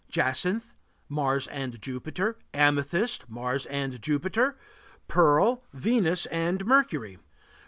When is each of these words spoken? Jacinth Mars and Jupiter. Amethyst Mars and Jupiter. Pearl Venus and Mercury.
Jacinth 0.09 0.73
Mars 1.09 1.45
and 1.49 1.79
Jupiter. 1.79 2.39
Amethyst 2.55 3.29
Mars 3.29 3.67
and 3.67 4.01
Jupiter. 4.01 4.57
Pearl 5.07 5.63
Venus 5.73 6.25
and 6.25 6.65
Mercury. 6.65 7.19